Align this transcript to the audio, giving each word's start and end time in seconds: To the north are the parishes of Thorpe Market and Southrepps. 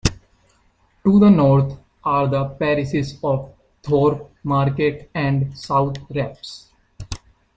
To 1.03 1.19
the 1.19 1.29
north 1.29 1.77
are 2.03 2.27
the 2.27 2.45
parishes 2.45 3.19
of 3.23 3.53
Thorpe 3.83 4.33
Market 4.43 5.11
and 5.13 5.53
Southrepps. 5.53 6.69